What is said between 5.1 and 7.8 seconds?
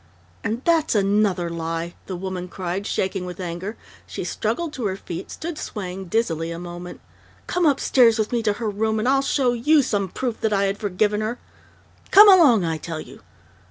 stood swaying dizzily a moment. "Come